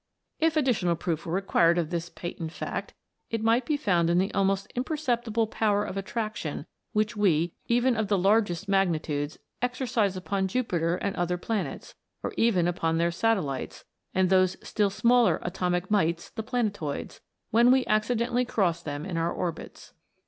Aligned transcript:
If 0.39 0.57
additional 0.57 0.95
proof 0.95 1.27
were 1.27 1.33
required 1.33 1.77
of 1.77 1.91
this 1.91 2.09
patent 2.09 2.51
fact, 2.53 2.95
it 3.29 3.43
might 3.43 3.67
be 3.67 3.77
found 3.77 4.09
in 4.09 4.17
the 4.17 4.33
almost 4.33 4.65
imperceptible 4.73 5.45
power 5.45 5.83
of 5.83 5.95
attraction 5.95 6.65
which 6.91 7.15
we, 7.15 7.53
even 7.67 7.95
of 7.95 8.07
the 8.07 8.17
largest 8.17 8.67
magnitudes, 8.67 9.37
exercise 9.61 10.17
upon 10.17 10.47
Jupiter 10.47 10.95
and 10.95 11.15
other 11.15 11.37
planets, 11.37 11.93
or 12.23 12.33
even 12.35 12.67
upon 12.67 12.97
their 12.97 13.11
satellites, 13.11 13.85
and 14.11 14.31
those 14.31 14.57
still 14.67 14.89
smaller 14.89 15.37
atomic 15.43 15.91
mites, 15.91 16.31
the 16.31 16.41
planetoids, 16.41 17.21
when 17.51 17.69
we 17.69 17.85
accidentally 17.85 18.43
cross 18.43 18.81
them 18.81 19.05
in 19.05 19.17
their 19.17 19.29
orbits. 19.29 19.93